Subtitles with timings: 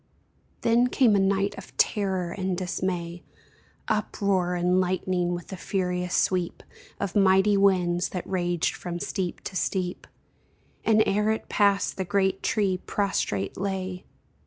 [0.61, 3.21] Then came a night of terror and dismay,
[3.87, 6.63] Uproar and lightning, with the furious sweep
[6.99, 10.07] Of mighty winds, that raged from steep to steep,
[10.83, 14.05] And ere it passed the great tree prostrate lay